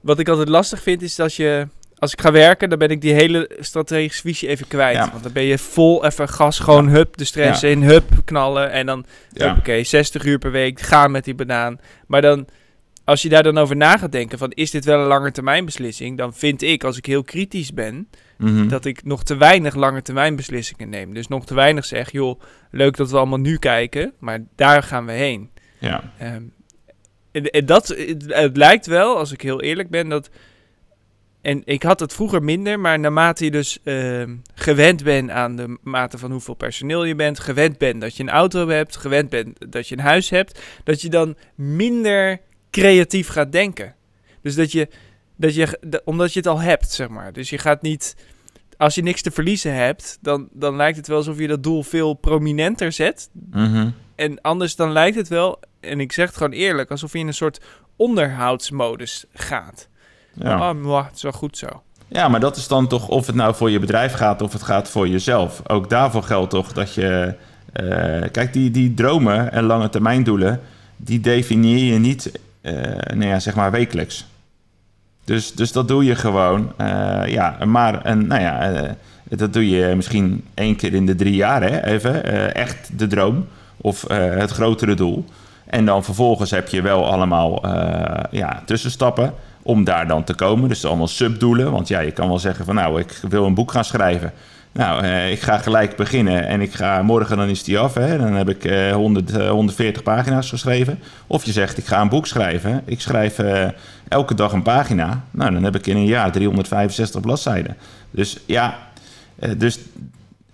wat 0.00 0.18
ik 0.18 0.28
altijd 0.28 0.48
lastig 0.48 0.82
vind 0.82 1.02
is 1.02 1.14
dat 1.14 1.34
je... 1.34 1.66
Als 1.98 2.12
ik 2.12 2.20
ga 2.20 2.32
werken, 2.32 2.68
dan 2.68 2.78
ben 2.78 2.88
ik 2.90 3.00
die 3.00 3.12
hele 3.12 3.50
strategische 3.60 4.22
visie 4.22 4.48
even 4.48 4.66
kwijt. 4.68 4.96
Ja. 4.96 5.10
Want 5.10 5.22
dan 5.22 5.32
ben 5.32 5.42
je 5.42 5.58
vol 5.58 6.04
even 6.04 6.28
gas, 6.28 6.58
gewoon 6.58 6.88
hup, 6.88 7.16
de 7.16 7.24
stress 7.24 7.60
Ja. 7.60 7.68
in, 7.68 7.82
hup, 7.82 8.04
knallen. 8.24 8.70
En 8.70 8.86
dan, 8.86 9.04
Ja. 9.32 9.56
oké, 9.58 9.82
60 9.84 10.24
uur 10.24 10.38
per 10.38 10.50
week, 10.50 10.80
gaan 10.80 11.10
met 11.10 11.24
die 11.24 11.34
banaan. 11.34 11.80
Maar 12.06 12.22
dan, 12.22 12.46
als 13.04 13.22
je 13.22 13.28
daar 13.28 13.42
dan 13.42 13.58
over 13.58 13.76
na 13.76 13.96
gaat 13.96 14.12
denken 14.12 14.38
van, 14.38 14.50
is 14.52 14.70
dit 14.70 14.84
wel 14.84 15.00
een 15.00 15.06
lange 15.06 15.32
termijn 15.32 15.64
beslissing? 15.64 16.18
Dan 16.18 16.34
vind 16.34 16.62
ik, 16.62 16.84
als 16.84 16.96
ik 16.96 17.06
heel 17.06 17.22
kritisch 17.22 17.72
ben, 17.72 18.08
Mhm. 18.38 18.68
dat 18.68 18.84
ik 18.84 19.04
nog 19.04 19.24
te 19.24 19.36
weinig 19.36 19.74
lange 19.74 20.02
termijn 20.02 20.36
beslissingen 20.36 20.88
neem. 20.88 21.14
Dus 21.14 21.28
nog 21.28 21.46
te 21.46 21.54
weinig 21.54 21.84
zeg, 21.84 22.12
joh, 22.12 22.40
leuk 22.70 22.96
dat 22.96 23.10
we 23.10 23.16
allemaal 23.16 23.38
nu 23.38 23.56
kijken, 23.56 24.12
maar 24.18 24.44
daar 24.56 24.82
gaan 24.82 25.06
we 25.06 25.12
heen. 25.12 25.50
ja. 25.78 26.12
Ehm, 26.18 26.42
en, 27.32 27.50
en 27.50 27.66
dat, 27.66 27.88
het, 27.88 28.24
het 28.34 28.56
lijkt 28.56 28.86
wel, 28.86 29.16
als 29.16 29.32
ik 29.32 29.40
heel 29.40 29.62
eerlijk 29.62 29.90
ben, 29.90 30.08
dat... 30.08 30.30
En 31.40 31.62
ik 31.64 31.82
had 31.82 32.00
het 32.00 32.12
vroeger 32.12 32.42
minder, 32.42 32.80
maar 32.80 32.98
naarmate 32.98 33.44
je 33.44 33.50
dus 33.50 33.78
ehm, 33.84 34.36
gewend 34.54 35.04
bent 35.04 35.30
aan 35.30 35.56
de 35.56 35.78
mate 35.82 36.18
van 36.18 36.30
hoeveel 36.30 36.54
personeel 36.54 37.04
je 37.04 37.14
bent, 37.14 37.40
gewend 37.40 37.78
bent 37.78 38.00
dat 38.00 38.16
je 38.16 38.22
een 38.22 38.30
auto 38.30 38.68
hebt, 38.68 38.96
gewend 38.96 39.30
bent 39.30 39.72
dat 39.72 39.88
je 39.88 39.96
een 39.96 40.02
huis 40.02 40.30
hebt, 40.30 40.60
dat 40.84 41.00
je 41.00 41.08
dan 41.08 41.36
minder 41.54 42.40
creatief 42.70 43.28
gaat 43.28 43.52
denken. 43.52 43.94
Dus 44.42 44.54
dat 44.54 44.72
je, 44.72 44.88
dat 45.38 45.54
je 45.54 46.00
omdat 46.04 46.32
je 46.32 46.38
het 46.38 46.48
al 46.48 46.60
hebt, 46.60 46.90
zeg 46.92 47.08
maar. 47.08 47.32
Dus 47.32 47.50
je 47.50 47.58
gaat 47.58 47.82
niet, 47.82 48.16
als 48.76 48.94
je 48.94 49.02
niks 49.02 49.22
te 49.22 49.30
verliezen 49.30 49.74
hebt, 49.74 50.18
dan, 50.20 50.48
dan 50.52 50.76
lijkt 50.76 50.96
het 50.96 51.06
wel 51.06 51.16
alsof 51.16 51.38
je 51.38 51.46
dat 51.46 51.62
doel 51.62 51.82
veel 51.82 52.14
prominenter 52.14 52.92
zet 52.92 53.28
Mhm. 53.50 53.88
en 54.14 54.40
anders 54.40 54.76
dan 54.76 54.92
lijkt 54.92 55.16
het 55.16 55.28
wel, 55.28 55.60
en 55.80 56.00
ik 56.00 56.12
zeg 56.12 56.26
het 56.26 56.36
gewoon 56.36 56.52
eerlijk, 56.52 56.90
alsof 56.90 57.12
je 57.12 57.18
in 57.18 57.26
een 57.26 57.34
soort 57.34 57.60
onderhoudsmodus 57.96 59.24
gaat. 59.34 59.88
ja. 60.32 60.70
Oh, 60.70 60.76
mwah, 60.82 61.06
het 61.06 61.16
is 61.16 61.22
wel 61.22 61.32
goed 61.32 61.56
zo. 61.58 61.66
Ja, 62.08 62.28
maar 62.28 62.40
dat 62.40 62.56
is 62.56 62.68
dan 62.68 62.88
toch 62.88 63.08
of 63.08 63.26
het 63.26 63.34
nou 63.36 63.54
voor 63.54 63.70
je 63.70 63.78
bedrijf 63.78 64.12
gaat 64.12 64.42
of 64.42 64.52
het 64.52 64.62
gaat 64.62 64.88
voor 64.88 65.08
jezelf. 65.08 65.60
Ook 65.66 65.90
daarvoor 65.90 66.22
geldt 66.22 66.50
toch 66.50 66.72
dat 66.72 66.94
je. 66.94 67.34
eh, 67.72 67.84
kijk, 68.32 68.52
die, 68.52 68.70
die 68.70 68.94
dromen 68.94 69.52
en 69.52 69.64
lange 69.64 69.88
termijn 69.88 70.22
doelen, 70.24 70.60
die 70.96 71.20
definieer 71.20 71.92
je 71.92 71.98
niet, 71.98 72.32
eh 72.60 72.72
nou 73.14 73.24
ja, 73.26 73.38
zeg 73.40 73.54
maar 73.54 73.70
wekelijks. 73.70 74.26
Dus, 75.28 75.52
dus 75.52 75.72
dat 75.72 75.88
doe 75.88 76.04
je 76.04 76.14
gewoon. 76.14 76.72
eh, 76.76 77.22
ja, 77.26 77.56
maar 77.64 78.02
en, 78.02 78.26
nou 78.26 78.40
ja, 78.40 78.60
eh, 78.60 78.90
dat 79.28 79.52
doe 79.52 79.68
je 79.68 79.94
misschien 79.94 80.44
één 80.54 80.76
keer 80.76 80.94
in 80.94 81.06
de 81.06 81.14
drie 81.14 81.34
jaar, 81.34 81.62
hè, 81.62 81.84
even. 81.84 82.24
eh, 82.24 82.54
echt 82.54 82.98
de 82.98 83.06
droom 83.06 83.46
of 83.76 84.04
het 84.08 84.50
grotere 84.50 84.94
doel. 84.94 85.24
En 85.66 85.84
dan 85.84 86.04
vervolgens 86.04 86.50
heb 86.50 86.68
je 86.68 86.82
wel 86.82 87.06
allemaal 87.12 87.60
ja, 88.30 88.62
tussenstappen 88.66 89.34
om 89.62 89.84
daar 89.84 90.06
dan 90.06 90.24
te 90.24 90.34
komen. 90.34 90.68
Dus 90.68 90.84
allemaal 90.84 91.08
subdoelen. 91.08 91.72
Want 91.72 91.88
ja, 91.88 92.00
je 92.00 92.10
kan 92.10 92.28
wel 92.28 92.38
zeggen 92.38 92.64
van 92.64 92.74
nou, 92.74 93.00
ik 93.00 93.20
wil 93.28 93.44
een 93.44 93.54
boek 93.54 93.72
gaan 93.72 93.84
schrijven. 93.84 94.32
Nou, 94.78 95.02
eh, 95.02 95.30
ik 95.30 95.40
ga 95.40 95.58
gelijk 95.58 95.96
beginnen 95.96 96.46
en 96.46 96.60
ik 96.60 96.72
ga 96.72 97.02
morgen, 97.02 97.36
dan 97.36 97.48
is 97.48 97.64
die 97.64 97.78
af. 97.78 97.94
Hè? 97.94 98.18
Dan 98.18 98.34
heb 98.34 98.48
ik 98.48 98.64
eh 98.64 98.92
100, 98.92 99.36
eh, 99.36 99.50
140 99.50 100.02
pagina's 100.02 100.48
geschreven. 100.48 100.98
Of 101.26 101.44
je 101.44 101.52
zegt, 101.52 101.78
ik 101.78 101.86
ga 101.86 102.00
een 102.00 102.08
boek 102.08 102.26
schrijven. 102.26 102.82
Ik 102.84 103.00
schrijf 103.00 103.38
eh, 103.38 103.66
elke 104.08 104.34
dag 104.34 104.52
een 104.52 104.62
pagina. 104.62 105.24
Nou, 105.30 105.52
dan 105.52 105.64
heb 105.64 105.74
ik 105.74 105.86
in 105.86 105.96
een 105.96 106.06
jaar 106.06 106.32
365 106.32 107.20
bladzijden. 107.20 107.76
Dus 108.10 108.38
ja, 108.46 108.78
eh, 109.38 109.50
dus 109.56 109.78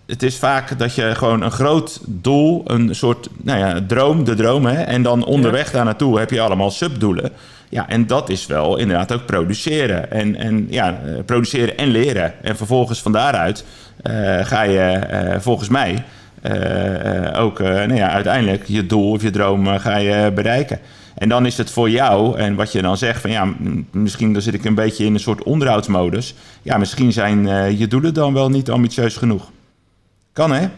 het 0.06 0.22
is 0.22 0.36
vaak 0.36 0.78
dat 0.78 0.94
je 0.94 1.14
gewoon 1.14 1.42
een 1.42 1.50
groot 1.50 2.00
doel, 2.06 2.62
een 2.66 2.94
soort 2.94 3.28
nou 3.42 3.58
ja, 3.58 3.80
droom, 3.86 4.24
de 4.24 4.34
droom, 4.34 4.66
hè, 4.66 4.82
en 4.82 5.02
dan 5.02 5.24
onderweg 5.24 5.70
daar 5.70 5.84
naartoe 5.84 6.18
heb 6.18 6.30
je 6.30 6.40
allemaal 6.40 6.70
subdoelen. 6.70 7.30
Ja, 7.74 7.88
en 7.88 8.06
dat 8.06 8.28
is 8.28 8.46
wel 8.46 8.76
inderdaad 8.76 9.12
ook 9.12 9.26
produceren. 9.26 10.10
En, 10.10 10.36
en 10.36 10.66
ja, 10.70 11.00
eh, 11.04 11.24
produceren 11.24 11.76
en 11.76 11.88
leren. 11.88 12.44
En 12.44 12.56
vervolgens 12.56 13.02
van 13.02 13.12
daaruit 13.12 13.64
eh, 14.02 14.44
ga 14.44 14.62
je 14.62 14.80
eh, 14.80 15.40
volgens 15.40 15.68
mij 15.68 16.04
ook 17.36 17.58
nou 17.58 17.94
ja, 17.94 18.10
uiteindelijk 18.10 18.64
je 18.66 18.86
doel 18.86 19.10
of 19.10 19.22
je 19.22 19.30
droom 19.30 19.66
ga 19.66 19.96
je 19.96 20.32
bereiken. 20.34 20.78
En 21.14 21.28
dan 21.28 21.46
is 21.46 21.56
het 21.56 21.70
voor 21.70 21.90
jou, 21.90 22.38
en 22.38 22.54
wat 22.54 22.72
je 22.72 22.82
dan 22.82 22.96
zegt 22.96 23.20
van 23.20 23.30
ja, 23.30 23.54
misschien 23.90 24.32
dan 24.32 24.42
zit 24.42 24.54
ik 24.54 24.64
een 24.64 24.74
beetje 24.74 25.04
in 25.04 25.14
een 25.14 25.20
soort 25.20 25.42
onderhoudsmodus. 25.42 26.34
Ja, 26.62 26.78
misschien 26.78 27.12
zijn 27.12 27.46
je 27.78 27.86
doelen 27.86 28.14
dan 28.14 28.34
wel 28.34 28.50
niet 28.50 28.70
ambitieus 28.70 29.16
genoeg. 29.16 29.50
Kan 30.32 30.52
hè? 30.52 30.68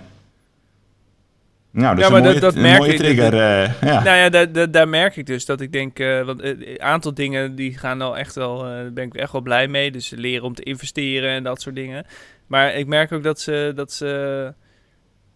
Nou, 1.77 1.89
dat 1.97 1.99
Ja, 1.99 2.05
is 2.05 2.11
maar 2.11 2.19
een 2.21 2.27
mooie, 2.27 2.41
dat- 2.41 2.43
dat 2.43 2.55
een 2.55 2.69
merk 2.69 2.79
mooie 2.79 2.93
ik. 2.93 2.99
trigger. 2.99 3.33
eh, 3.35 3.81
ja. 3.81 4.03
Nou 4.03 4.17
ja, 4.17 4.29
daar, 4.29 4.53
daar, 4.53 4.71
daar 4.71 4.89
merk 4.89 5.17
ik 5.17 5.27
dus 5.27 5.45
dat 5.47 5.61
ik 5.61 5.73
denk, 5.73 5.99
eh, 5.99 6.23
want 6.25 6.41
eh, 6.41 6.51
een 6.51 6.83
aantal 6.83 7.15
dingen 7.15 7.55
die 7.55 7.79
gaan 7.79 8.01
al 8.01 8.17
echt 8.19 8.35
wel, 8.35 8.65
eh, 8.65 8.71
daar 8.71 8.93
ben 8.93 9.05
ik 9.05 9.15
echt 9.15 9.33
wel 9.33 9.41
blij 9.41 9.69
mee. 9.69 9.91
Dus 9.91 10.11
leren 10.11 10.45
om 10.45 10.55
te 10.55 10.63
investeren 10.63 11.31
en 11.31 11.43
dat 11.43 11.61
soort 11.61 11.75
dingen. 11.75 12.07
Maar 12.47 12.75
ik 12.75 12.87
merk 12.87 13.13
ook 13.13 13.23
dat 13.23 13.41
ze, 13.41 13.73
dat 13.75 13.93
ze, 13.93 14.53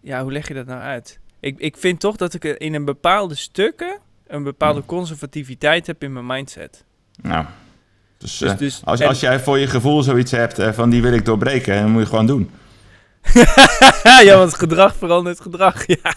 ja, 0.00 0.22
hoe 0.22 0.32
leg 0.32 0.48
je 0.48 0.54
dat 0.54 0.66
nou 0.66 0.80
uit? 0.80 1.18
Ik, 1.40 1.58
ik 1.58 1.76
vind 1.76 2.00
toch 2.00 2.16
dat 2.16 2.34
ik 2.34 2.44
in 2.44 2.74
een 2.74 2.84
bepaalde 2.84 3.34
stukken 3.34 3.98
een 4.26 4.42
bepaalde 4.42 4.80
Hm. 4.80 4.86
conservativiteit 4.86 5.86
heb 5.86 6.02
in 6.02 6.12
mijn 6.12 6.26
mindset. 6.26 6.84
Nou, 7.22 7.44
dus, 8.18 8.38
Dus, 8.38 8.50
eh, 8.52 8.58
dus, 8.58 8.80
als, 8.84 9.00
en- 9.00 9.08
als 9.08 9.20
jij 9.20 9.40
voor 9.40 9.58
je 9.58 9.66
gevoel 9.66 10.02
zoiets 10.02 10.30
hebt 10.30 10.58
eh, 10.58 10.72
van 10.72 10.90
die 10.90 11.02
wil 11.02 11.12
ik 11.12 11.24
doorbreken, 11.24 11.82
dan 11.82 11.90
moet 11.90 12.02
je 12.02 12.08
gewoon 12.08 12.26
doen. 12.26 12.50
ja, 14.24 14.36
want 14.36 14.54
gedrag 14.54 14.94
verandert 14.96 15.40
gedrag. 15.40 15.84
Ja. 15.86 16.14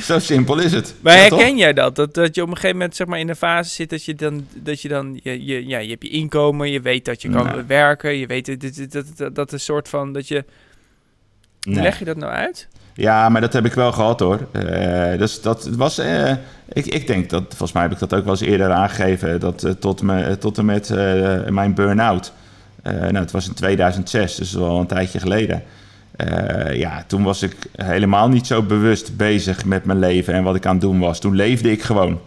Zo 0.00 0.18
simpel 0.18 0.58
is 0.58 0.72
het. 0.72 0.94
Maar 1.00 1.16
Ja, 1.16 1.28
toch? 1.28 1.38
herken 1.38 1.56
jij 1.56 1.72
dat? 1.72 1.96
dat? 1.96 2.14
Dat 2.14 2.34
je 2.34 2.42
op 2.42 2.48
een 2.48 2.54
gegeven 2.54 2.76
moment 2.76 2.96
zeg 2.96 3.06
maar, 3.06 3.18
in 3.18 3.28
een 3.28 3.36
fase 3.36 3.70
zit 3.70 3.90
dat 3.90 4.04
je 4.04 4.14
dan, 4.14 4.46
dat 4.54 4.80
je 4.80 4.88
dan, 4.88 5.20
je, 5.22 5.44
je, 5.44 5.66
ja, 5.66 5.78
je 5.78 5.90
hebt 5.90 6.02
je 6.02 6.08
inkomen, 6.08 6.70
je 6.70 6.80
weet 6.80 7.04
dat 7.04 7.22
je 7.22 7.30
kan 7.30 7.46
Nee. 7.46 7.62
werken, 7.62 8.16
je 8.16 8.26
weet 8.26 8.60
dat, 8.92 9.06
dat, 9.16 9.34
dat, 9.34 9.52
een 9.52 9.60
soort 9.60 9.88
van, 9.88 10.12
dat 10.12 10.28
je, 10.28 10.44
hoe 11.62 11.72
Nee. 11.74 11.82
leg 11.82 11.98
je 11.98 12.04
dat 12.04 12.16
nou 12.16 12.32
uit? 12.32 12.68
Ja, 12.94 13.28
maar 13.28 13.40
dat 13.40 13.52
heb 13.52 13.64
ik 13.64 13.72
wel 13.74 13.92
gehad 13.92 14.20
hoor. 14.20 14.46
Eh, 14.52 15.18
dus 15.18 15.40
dat 15.40 15.64
was. 15.76 15.98
eh, 15.98 16.32
ik, 16.72 16.86
ik 16.86 17.06
denk 17.06 17.30
dat, 17.30 17.44
volgens 17.48 17.72
mij 17.72 17.82
heb 17.82 17.92
ik 17.92 17.98
dat 17.98 18.14
ook 18.14 18.22
wel 18.24 18.32
eens 18.32 18.40
eerder 18.42 18.70
aangegeven. 18.70 19.40
Dat 19.40 19.64
eh, 19.64 19.72
tot, 19.72 20.02
me, 20.02 20.38
tot 20.38 20.58
en 20.58 20.64
met 20.64 20.88
mijn 21.50 21.74
burn-out. 21.74 22.32
nou, 22.82 23.16
het 23.16 23.30
was 23.30 23.48
in 23.48 23.54
2006, 23.54 24.34
dus 24.34 24.52
wel 24.52 24.78
een 24.78 24.86
tijdje 24.86 25.18
geleden. 25.20 25.62
Eh, 26.16 26.78
ja, 26.78 27.04
toen 27.06 27.22
was 27.22 27.42
ik 27.42 27.56
helemaal 27.76 28.28
niet 28.28 28.46
zo 28.46 28.62
bewust 28.62 29.16
bezig 29.16 29.64
met 29.64 29.84
mijn 29.84 29.98
leven 29.98 30.34
en 30.34 30.42
wat 30.42 30.54
ik 30.54 30.66
aan 30.66 30.72
het 30.72 30.80
doen 30.80 30.98
was. 30.98 31.20
Toen 31.20 31.34
leefde 31.34 31.70
ik 31.70 31.82
gewoon. 31.82 32.20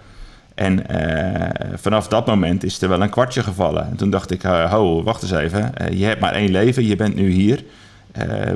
En 0.56 0.88
eh, 0.88 1.74
vanaf 1.75 2.08
dat 2.08 2.25
moment 2.25 2.63
is 2.63 2.82
er 2.82 2.89
wel 2.89 3.01
een 3.01 3.10
kwartje 3.10 3.44
gevallen. 3.44 3.86
En 3.89 3.96
toen 3.96 4.10
dacht 4.10 4.32
ik, 4.32 4.44
eh, 4.44 4.72
ho, 4.72 5.04
wacht 5.04 5.22
eens 5.22 5.32
even. 5.32 5.72
Je 5.92 6.06
hebt 6.06 6.22
maar 6.22 6.34
één 6.34 6.51
leven, 6.51 6.86
je 6.86 6.96
bent 6.96 7.15
nu 7.15 7.30
hier. 7.30 7.63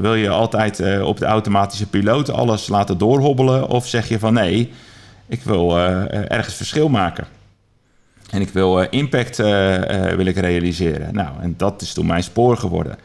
Wil 0.01 0.15
je 0.15 0.29
altijd 0.29 1.01
op 1.01 1.17
de 1.17 1.25
automatische 1.25 1.88
piloot 1.88 2.31
alles 2.31 2.67
laten 2.67 2.98
doorhobbelen? 2.98 3.67
Of 3.67 3.88
zeg 3.88 4.07
je 4.07 4.19
van 4.19 4.33
nee, 4.33 4.71
ik 5.27 5.43
wil 5.43 5.79
ergens 6.27 6.53
verschil 6.55 6.89
maken. 6.89 7.27
En 8.29 8.41
ik 8.41 8.50
wil 8.50 8.79
impact 8.79 9.38
wil 10.15 10.25
ik 10.25 10.38
realiseren. 10.38 11.13
Nou, 11.13 11.29
en 11.41 11.53
dat 11.57 11.81
is 11.81 11.93
toen 11.93 12.05
mijn 12.05 12.24
spoor 12.24 12.57
geworden. 12.57 12.98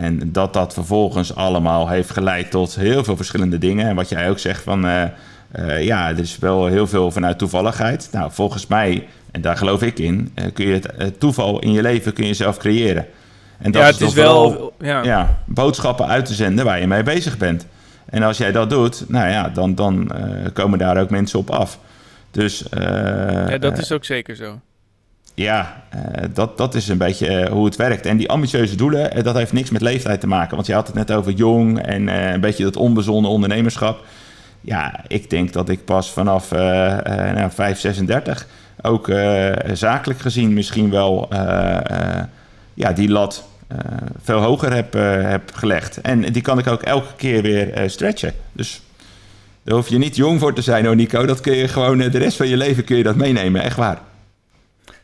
En 0.00 0.32
dat 0.32 0.52
dat 0.52 0.72
vervolgens 0.72 1.34
allemaal 1.34 1.88
heeft 1.88 2.10
geleid 2.10 2.50
tot 2.50 2.74
heel 2.74 3.04
veel 3.04 3.16
verschillende 3.16 3.58
dingen. 3.58 3.88
En 3.88 3.94
wat 3.94 4.08
jij 4.08 4.30
ook 4.30 4.38
zegt 4.38 4.62
van... 4.62 4.86
eh, 4.86 5.02
eh, 5.50 5.84
ja, 5.84 6.08
er 6.08 6.18
is 6.18 6.38
wel 6.38 6.66
heel 6.66 6.86
veel 6.86 7.10
vanuit 7.10 7.38
toevalligheid. 7.38 8.08
Nou, 8.12 8.30
volgens 8.32 8.66
mij, 8.66 9.06
en 9.30 9.40
daar 9.40 9.56
geloof 9.56 9.82
ik 9.82 9.98
in... 9.98 10.32
eh, 10.34 10.44
kun 10.52 10.66
je 10.66 10.80
het 10.96 11.20
toeval 11.20 11.58
in 11.58 11.72
je 11.72 11.82
leven 11.82 12.12
kun 12.12 12.26
je 12.26 12.34
zelf 12.34 12.56
creëren. 12.56 13.06
En 13.58 13.70
dat 13.70 13.82
ja, 13.82 13.88
het 13.88 14.00
is 14.00 14.14
wel, 14.14 14.72
ja. 14.78 15.02
ja, 15.02 15.38
boodschappen 15.44 16.06
uit 16.06 16.24
te 16.24 16.34
zenden 16.34 16.64
waar 16.64 16.80
je 16.80 16.86
mee 16.86 17.02
bezig 17.02 17.38
bent. 17.38 17.66
En 18.06 18.22
als 18.22 18.38
jij 18.38 18.52
dat 18.52 18.70
doet, 18.70 19.04
nou 19.08 19.28
ja, 19.28 19.48
dan, 19.48 19.74
dan 19.74 20.12
komen 20.52 20.78
daar 20.78 21.00
ook 21.00 21.10
mensen 21.10 21.38
op 21.38 21.50
af. 21.50 21.78
Dus 22.30 22.64
Ja, 22.70 23.58
dat 23.58 23.78
is 23.78 23.92
ook 23.92 24.04
zeker 24.04 24.36
zo. 24.36 24.60
Ja, 25.34 25.82
eh, 25.88 26.24
dat, 26.32 26.58
dat 26.58 26.74
is 26.74 26.88
een 26.88 26.98
beetje 26.98 27.26
eh, 27.26 27.52
hoe 27.52 27.64
het 27.64 27.76
werkt. 27.76 28.06
En 28.06 28.16
die 28.16 28.28
ambitieuze 28.28 28.76
doelen, 28.76 29.12
eh, 29.12 29.24
dat 29.24 29.34
heeft 29.34 29.52
niks 29.52 29.70
met 29.70 29.80
leeftijd 29.80 30.20
te 30.20 30.26
maken. 30.26 30.54
Want 30.54 30.66
je 30.66 30.74
had 30.74 30.86
het 30.86 30.96
net 30.96 31.12
over 31.12 31.32
jong 31.32 31.78
en 31.78 32.08
een 32.08 32.40
beetje 32.40 32.64
dat 32.64 32.76
onbezonnen 32.76 33.30
ondernemerschap. 33.30 34.04
Ja, 34.60 35.00
ik 35.06 35.30
denk 35.30 35.52
dat 35.52 35.68
ik 35.68 35.84
pas 35.84 36.10
vanaf 36.10 36.52
eh 36.52 37.28
eh 37.28 37.34
nou, 37.36 37.50
5, 37.50 37.78
36 37.78 38.46
ook 38.82 39.12
zakelijk 39.72 40.20
gezien 40.20 40.52
misschien 40.52 40.90
wel 40.90 41.28
ja, 42.74 42.92
die 42.92 43.08
lat 43.08 43.44
veel 44.22 44.40
hoger 44.40 44.74
heb, 44.74 44.92
heb 45.22 45.50
gelegd. 45.54 46.00
En 46.00 46.32
die 46.32 46.42
kan 46.42 46.58
ik 46.58 46.66
ook 46.66 46.82
elke 46.82 47.14
keer 47.16 47.42
weer 47.42 47.90
stretchen. 47.90 48.32
Dus 48.52 48.82
daar 49.62 49.74
hoef 49.74 49.88
je 49.88 49.98
niet 49.98 50.16
jong 50.16 50.40
voor 50.40 50.54
te 50.54 50.62
zijn, 50.62 50.86
hoor 50.86 50.96
Nico. 50.96 51.26
Dat 51.26 51.40
kun 51.40 51.56
je 51.56 51.68
gewoon 51.68 51.98
de 51.98 52.18
rest 52.18 52.36
van 52.36 52.48
je 52.48 52.56
leven 52.56 52.84
kun 52.84 52.96
je 52.96 53.02
dat 53.02 53.16
meenemen, 53.16 53.62
echt 53.62 53.76
waar. 53.76 53.98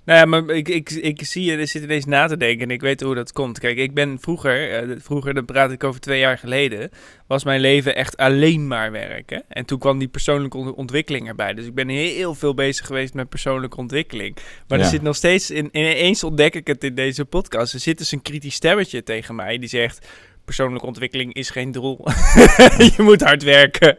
Nou 0.07 0.19
ja, 0.19 0.25
maar 0.25 0.57
ik, 0.57 0.69
ik, 0.69 0.91
ik 0.91 1.25
zie 1.25 1.45
je, 1.45 1.57
er 1.57 1.67
zit 1.67 1.83
ineens 1.83 2.05
na 2.05 2.27
te 2.27 2.37
denken 2.37 2.69
en 2.69 2.75
ik 2.75 2.81
weet 2.81 3.01
hoe 3.01 3.15
dat 3.15 3.33
komt. 3.33 3.59
Kijk, 3.59 3.77
ik 3.77 3.95
ben 3.95 4.21
vroeger, 4.21 4.71
eh, 4.71 4.97
vroeger, 4.99 5.35
dan 5.35 5.45
praat 5.45 5.73
ik 5.73 5.85
over 5.85 6.01
twee 6.01 6.19
jaar 6.19 6.39
geleden, 6.39 6.91
was 7.27 7.45
mijn 7.45 7.61
leven 7.61 7.97
echt 7.97 8.17
alleen 8.17 8.67
maar 8.67 8.93
werken. 8.93 9.43
En 9.49 9.65
toen 9.65 9.79
kwam 9.79 9.99
die 9.99 10.09
persoonlijke 10.09 10.57
ont- 10.57 10.75
ontwikkeling 10.75 11.29
erbij. 11.29 11.55
Dus 11.55 11.67
ik 11.67 11.75
ben 11.75 11.89
heel 11.89 12.35
veel 12.35 12.55
bezig 12.55 12.87
geweest 12.87 13.15
met 13.15 13.29
persoonlijke 13.29 13.77
ontwikkeling. 13.77 14.37
Maar 14.69 14.79
er 14.79 14.85
zit 14.85 15.03
nog 15.03 15.17
steeds, 15.17 15.51
in, 15.51 15.69
ineens 15.73 16.25
ontdek 16.25 16.55
ik 16.55 16.67
het 16.67 16.85
in 16.85 16.95
deze 16.95 17.25
podcast, 17.25 17.75
er 17.75 17.81
zit 17.81 17.99
dus 17.99 18.13
een 18.13 18.23
kritisch 18.23 18.55
stemmetje 18.55 19.03
tegen 19.03 19.35
mij 19.35 19.59
die 19.59 19.69
zegt... 19.69 20.07
Persoonlijke 20.47 20.87
ontwikkeling 20.87 21.35
is 21.35 21.51
geen 21.51 21.73
doel. 21.73 21.99
je 22.97 23.03
moet 23.03 23.23
hard 23.23 23.43
werken. 23.43 23.97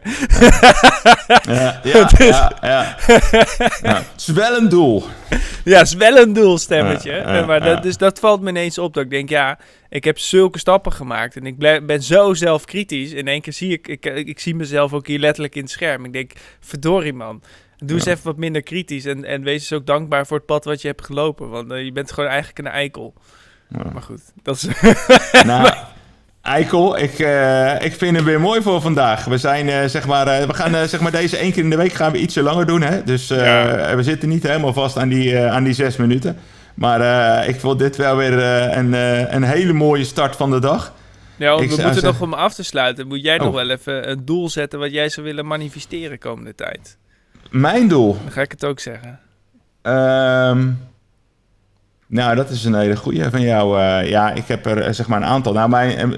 Ja, 1.42 1.80
ja, 1.82 2.10
ja, 2.18 2.52
ja. 2.60 2.96
Ja, 3.82 3.96
Het 3.96 4.12
is 4.16 4.26
wel 4.26 4.56
een 4.56 4.68
doel. 4.68 5.04
Ja, 5.64 5.80
is 5.80 5.94
wel 5.94 6.16
een 6.16 6.32
doelstemmetje. 6.32 7.10
Ja, 7.10 7.34
ja, 7.34 7.46
maar 7.46 7.60
dat, 7.60 7.82
dus 7.82 7.96
dat 7.96 8.18
valt 8.18 8.40
me 8.40 8.48
ineens 8.48 8.78
op. 8.78 8.94
Dat 8.94 9.04
ik 9.04 9.10
denk, 9.10 9.28
ja, 9.28 9.58
ik 9.88 10.04
heb 10.04 10.18
zulke 10.18 10.58
stappen 10.58 10.92
gemaakt. 10.92 11.36
En 11.36 11.46
ik 11.46 11.86
ben 11.86 12.02
zo 12.02 12.34
zelfkritisch. 12.34 13.12
In 13.12 13.28
één 13.28 13.40
keer 13.40 13.52
zie 13.52 13.72
ik, 13.72 13.88
ik, 13.88 14.04
ik 14.04 14.38
zie 14.38 14.54
mezelf 14.54 14.92
ook 14.92 15.06
hier 15.06 15.18
letterlijk 15.18 15.54
in 15.54 15.62
het 15.62 15.70
scherm. 15.70 16.04
Ik 16.04 16.12
denk, 16.12 16.32
verdorie 16.60 17.12
man. 17.12 17.42
Doe 17.76 17.96
eens 17.96 18.06
even 18.06 18.24
wat 18.24 18.36
minder 18.36 18.62
kritisch. 18.62 19.04
En, 19.04 19.24
en 19.24 19.42
wees 19.42 19.60
eens 19.60 19.72
ook 19.72 19.86
dankbaar 19.86 20.26
voor 20.26 20.36
het 20.36 20.46
pad 20.46 20.64
wat 20.64 20.82
je 20.82 20.88
hebt 20.88 21.04
gelopen. 21.04 21.48
Want 21.48 21.70
eh, 21.70 21.84
je 21.84 21.92
bent 21.92 22.12
gewoon 22.12 22.30
eigenlijk 22.30 22.58
een 22.58 22.72
eikel. 22.72 23.14
Maar 23.92 24.02
goed, 24.02 24.22
dat 24.42 24.56
is... 24.56 24.68
Nou, 25.44 25.74
Eikel, 26.42 26.98
ik, 26.98 27.18
eh, 27.18 27.80
ik 27.80 27.94
vind 27.94 28.16
hem 28.16 28.24
weer 28.24 28.40
mooi 28.40 28.62
voor 28.62 28.80
vandaag. 28.80 29.24
We, 29.24 29.38
zijn, 29.38 29.68
eh, 29.68 29.84
zeg 29.84 30.06
maar, 30.06 30.26
eh, 30.26 30.46
we 30.46 30.54
gaan 30.54 30.88
zeg 30.88 31.00
maar 31.00 31.10
deze 31.10 31.36
één 31.36 31.52
keer 31.52 31.62
in 31.62 31.70
de 31.70 31.76
week 31.76 31.92
gaan 31.92 32.12
we 32.12 32.18
ietsje 32.18 32.42
langer 32.42 32.66
doen. 32.66 32.82
Hè? 32.82 33.02
Dus 33.04 33.28
Ja. 33.28 33.96
we 33.96 34.02
zitten 34.02 34.28
niet 34.28 34.42
helemaal 34.42 34.72
vast 34.72 34.96
aan 34.98 35.08
die, 35.08 35.38
aan 35.38 35.64
die 35.64 35.72
zes 35.72 35.96
minuten. 35.96 36.36
Maar 36.74 37.46
ik 37.48 37.60
vond 37.60 37.78
dit 37.78 37.96
wel 37.96 38.16
weer 38.16 38.32
een, 38.76 38.92
een 39.34 39.42
hele 39.42 39.72
mooie 39.72 40.04
start 40.04 40.36
van 40.36 40.50
de 40.50 40.60
dag. 40.60 40.92
Ja, 41.36 41.56
we 41.56 41.66
moeten 41.66 42.04
nog 42.04 42.20
om 42.20 42.34
af 42.34 42.54
te 42.54 42.62
sluiten. 42.64 43.06
Moet 43.06 43.22
jij 43.22 43.36
nog 43.38 43.46
Oh. 43.48 43.54
wel 43.54 43.70
even 43.70 44.10
een 44.10 44.24
doel 44.24 44.48
zetten 44.48 44.78
wat 44.78 44.92
jij 44.92 45.08
zou 45.08 45.26
willen 45.26 45.46
manifesteren 45.46 46.18
komende 46.18 46.54
tijd? 46.54 46.96
Mijn 47.50 47.88
doel. 47.88 48.16
Dan 48.22 48.32
ga 48.32 48.40
ik 48.40 48.50
het 48.50 48.64
ook 48.64 48.80
zeggen. 48.80 49.20
Ehm, 49.82 50.68
nou, 52.08 52.34
dat 52.36 52.50
is 52.50 52.64
een 52.64 52.74
hele 52.74 52.96
goede 52.96 53.30
van 53.30 53.40
jou. 53.40 53.80
Eh, 53.80 54.08
ja, 54.08 54.32
ik 54.32 54.44
heb 54.46 54.66
er 54.66 54.82
eh, 54.82 54.92
zeg 54.92 55.08
maar 55.08 55.18
een 55.18 55.28
aantal. 55.28 55.52
Nou, 55.52 55.68
mijn, 55.68 56.14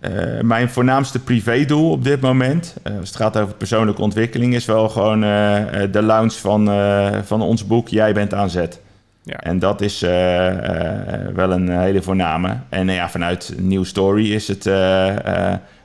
eh, 0.00 0.40
mijn 0.40 0.68
voornaamste 0.68 1.18
privédoel 1.18 1.90
op 1.90 2.04
dit 2.04 2.20
moment, 2.20 2.76
eh, 2.82 2.98
als 2.98 3.08
het 3.08 3.16
gaat 3.16 3.38
over 3.38 3.54
persoonlijke 3.54 4.02
ontwikkeling, 4.02 4.54
is 4.54 4.64
wel 4.64 4.88
gewoon 4.88 5.20
de 5.90 6.02
launch 6.02 6.32
van, 6.32 6.70
van 7.24 7.42
ons 7.42 7.66
boek 7.66 7.88
Jij 7.88 8.12
bent 8.12 8.34
aan 8.34 8.50
zet. 8.50 8.80
Ja. 9.22 9.36
En 9.36 9.58
dat 9.58 9.80
is 9.80 10.00
wel 11.34 11.50
een 11.50 11.68
hele 11.68 12.02
voorname. 12.02 12.56
En 12.68 12.88
ja, 12.88 13.08
vanuit 13.08 13.54
New 13.58 13.84
Story 13.84 14.32
is 14.32 14.48
het 14.48 14.70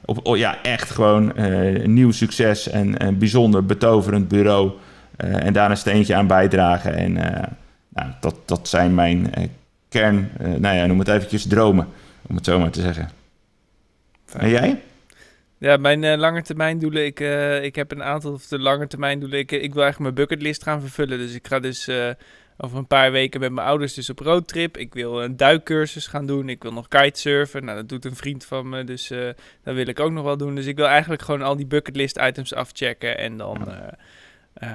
op, 0.06 0.20
oh, 0.24 0.38
ja, 0.38 0.58
echt 0.62 0.92
gewoon 0.92 1.38
een 1.38 1.94
nieuw 1.94 2.12
succes 2.12 2.70
en 2.70 3.06
een 3.06 3.18
bijzonder 3.18 3.66
betoverend 3.66 4.28
bureau. 4.28 4.72
en 5.18 5.54
daar 5.54 5.70
een 5.70 5.78
steentje 5.78 6.16
aan 6.16 6.28
bijdragen. 6.28 6.96
En 6.96 7.18
nou, 7.96 8.12
dat, 8.20 8.36
dat 8.46 8.68
zijn 8.68 8.94
mijn 8.94 9.34
eh, 9.34 9.48
kern, 9.90 10.32
eh, 10.38 10.48
nou 10.48 10.76
ja, 10.76 10.86
noem 10.86 11.00
het 11.00 11.08
eventjes 11.08 11.48
dromen, 11.48 11.88
om 12.28 12.36
het 12.36 12.46
zo 12.46 12.60
maar 12.60 12.72
te 12.72 12.82
zeggen. 12.82 13.10
En 14.34 14.50
jij? 14.50 14.82
Ja, 15.58 15.78
mijn 15.78 16.04
eh, 16.04 16.18
lange 16.18 16.42
termijn 16.42 16.80
doelen. 16.80 17.06
Ik, 17.06 17.20
eh, 17.20 17.64
ik 17.64 17.76
heb 17.76 17.92
een 17.92 18.04
aantal 18.04 18.34
of 18.34 18.48
de 18.48 18.60
lange 18.60 18.88
termijn 18.88 19.20
doelen. 19.20 19.40
Ik, 19.40 19.52
ik 19.52 19.74
wil 19.74 19.84
eigenlijk 19.84 20.00
mijn 20.00 20.28
bucketlist 20.28 20.64
gaan 20.64 20.82
vervullen. 20.82 21.18
Dus 21.18 21.34
ik 21.34 21.48
ga 21.48 21.60
dus 21.60 21.88
eh, 21.88 22.10
over 22.58 22.78
een 22.78 22.88
paar 22.88 23.12
weken 23.12 23.40
met 23.40 23.52
mijn 23.52 23.68
ouders 23.68 23.94
dus 23.94 24.10
op 24.10 24.20
roadtrip. 24.20 24.78
Ik 24.78 24.94
wil 24.94 25.24
een 25.24 25.38
duikcursus 25.38 26.08
gaan 26.08 26.26
doen. 26.26 26.50
Ik 26.50 26.64
wil 26.64 26.74
nog 26.74 26.88
kitesurfen. 26.88 27.66
Nou, 27.66 27.78
dat 27.78 27.90
doet 27.90 28.06
een 28.06 28.16
vriend 28.16 28.46
van 28.46 28.70
me. 28.70 28.84
Dus 28.84 29.10
eh, 29.10 29.30
dat 29.64 29.76
wil 29.76 29.88
ik 29.88 30.00
ook 30.00 30.12
nog 30.12 30.24
wel 30.24 30.38
doen. 30.38 30.56
Dus 30.56 30.66
ik 30.66 30.76
wil 30.76 30.88
eigenlijk 30.88 31.22
gewoon 31.22 31.42
al 31.42 31.56
die 31.56 31.66
bucketlist 31.68 32.18
items 32.22 32.54
afchecken. 32.54 33.18
En 33.18 33.38
dan... 33.38 33.72
eh, 33.72 33.88
eh, 34.56 34.70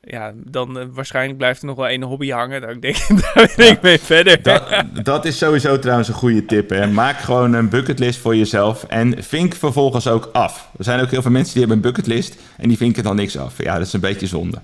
ja, 0.00 0.32
dan 0.34 0.78
eh, 0.78 0.86
waarschijnlijk 0.90 1.38
blijft 1.38 1.60
er 1.60 1.66
nog 1.66 1.76
wel 1.76 1.86
één 1.86 2.02
hobby 2.02 2.30
hangen. 2.30 2.60
Daar 2.60 2.80
denk 2.80 2.96
ik, 2.96 3.08
daar 3.34 3.52
wil 3.56 3.66
ik 3.66 3.82
mee 3.82 3.98
verder. 4.00 4.42
Dat, 4.42 4.84
dat 5.02 5.24
is 5.24 5.38
sowieso 5.38 5.78
trouwens 5.78 6.08
een 6.08 6.14
goede 6.14 6.44
tip. 6.44 6.70
Hè. 6.70 6.86
Maak 6.86 7.18
gewoon 7.18 7.52
een 7.52 7.68
bucketlist 7.68 8.18
voor 8.18 8.36
jezelf 8.36 8.84
en 8.84 9.22
vink 9.22 9.54
vervolgens 9.54 10.08
ook 10.08 10.28
af. 10.32 10.68
Er 10.78 10.84
zijn 10.84 11.00
ook 11.00 11.10
heel 11.10 11.22
veel 11.22 11.30
mensen 11.30 11.52
die 11.52 11.62
hebben 11.62 11.76
een 11.76 11.92
bucketlist 11.92 12.36
en 12.56 12.68
die 12.68 12.76
vinken 12.76 13.02
dan 13.02 13.16
niks 13.16 13.38
af. 13.38 13.62
Ja, 13.62 13.78
dat 13.78 13.86
is 13.86 13.92
een 13.92 14.00
beetje 14.00 14.26
zonde. 14.26 14.58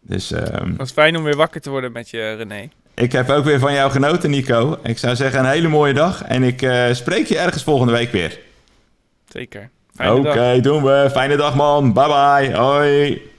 Dus 0.00 0.32
ehm, 0.32 0.68
Het 0.68 0.76
was 0.76 0.90
fijn 0.90 1.16
om 1.16 1.22
weer 1.22 1.36
wakker 1.36 1.60
te 1.60 1.70
worden 1.70 1.92
met 1.92 2.10
je, 2.10 2.34
René. 2.34 2.68
ik 2.94 3.12
heb 3.12 3.30
ook 3.30 3.44
weer 3.44 3.58
van 3.58 3.72
jou 3.72 3.90
genoten, 3.90 4.30
Nico. 4.30 4.78
Ik 4.82 4.98
zou 4.98 5.16
zeggen 5.16 5.40
een 5.40 5.50
hele 5.50 5.68
mooie 5.68 5.94
dag 5.94 6.22
en 6.22 6.42
ik 6.42 6.62
eh, 6.62 6.92
spreek 6.92 7.26
je 7.26 7.38
ergens 7.38 7.62
volgende 7.62 7.92
week 7.92 8.12
weer. 8.12 8.38
Zeker. 9.28 9.70
Oké, 9.98 10.60
doen 10.60 10.82
we. 10.82 11.08
Fijne 11.12 11.36
dag, 11.36 11.54
man. 11.54 11.92
Bye 11.92 12.06
bye. 12.06 12.56
Hoi. 12.56 13.32